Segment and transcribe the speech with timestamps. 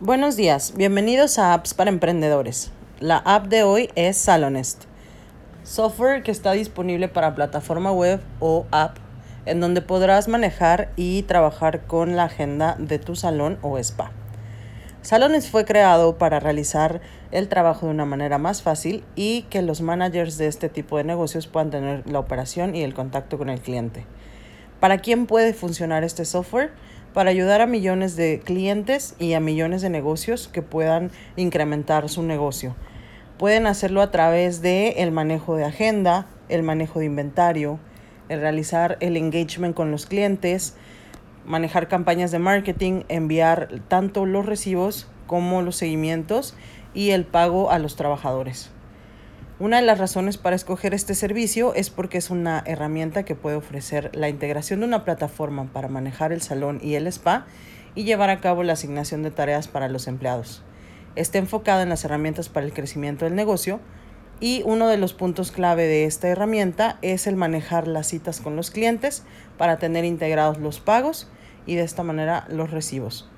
[0.00, 2.70] Buenos días, bienvenidos a Apps para Emprendedores.
[3.00, 4.84] La app de hoy es Salonest,
[5.64, 8.98] software que está disponible para plataforma web o app,
[9.44, 14.12] en donde podrás manejar y trabajar con la agenda de tu salón o spa.
[15.02, 17.00] Salonest fue creado para realizar
[17.32, 21.02] el trabajo de una manera más fácil y que los managers de este tipo de
[21.02, 24.06] negocios puedan tener la operación y el contacto con el cliente.
[24.80, 26.70] ¿Para quién puede funcionar este software?
[27.18, 32.22] para ayudar a millones de clientes y a millones de negocios que puedan incrementar su
[32.22, 32.76] negocio.
[33.38, 37.80] Pueden hacerlo a través de el manejo de agenda, el manejo de inventario,
[38.28, 40.76] el realizar el engagement con los clientes,
[41.44, 46.54] manejar campañas de marketing, enviar tanto los recibos como los seguimientos
[46.94, 48.70] y el pago a los trabajadores.
[49.60, 53.56] Una de las razones para escoger este servicio es porque es una herramienta que puede
[53.56, 57.44] ofrecer la integración de una plataforma para manejar el salón y el spa
[57.96, 60.62] y llevar a cabo la asignación de tareas para los empleados.
[61.16, 63.80] Está enfocada en las herramientas para el crecimiento del negocio
[64.38, 68.54] y uno de los puntos clave de esta herramienta es el manejar las citas con
[68.54, 69.24] los clientes
[69.56, 71.28] para tener integrados los pagos
[71.66, 73.28] y de esta manera los recibos.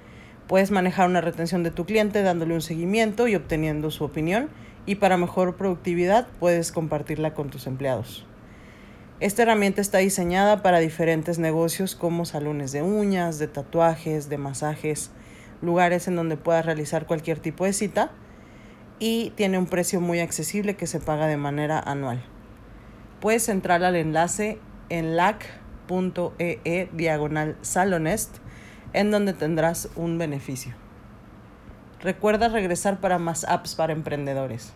[0.48, 4.50] Puedes manejar una retención de tu cliente dándole un seguimiento y obteniendo su opinión
[4.86, 8.26] y para mejor productividad puedes compartirla con tus empleados.
[9.20, 15.10] Esta herramienta está diseñada para diferentes negocios como salones de uñas, de tatuajes, de masajes,
[15.60, 18.12] lugares en donde puedas realizar cualquier tipo de cita
[18.98, 22.22] y tiene un precio muy accesible que se paga de manera anual.
[23.20, 24.58] Puedes entrar al enlace
[24.88, 28.38] en lac.ee e diagonal salonest
[28.94, 30.74] en donde tendrás un beneficio.
[32.02, 34.72] Recuerda regresar para más apps para emprendedores.